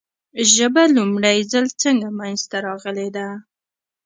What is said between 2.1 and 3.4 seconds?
منځ ته راغلې ده؟